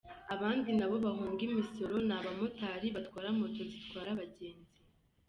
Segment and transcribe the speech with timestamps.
[0.33, 4.77] Abandi nabo bahunga imisoro ni abamotari batwara moto zitwara abagenzi.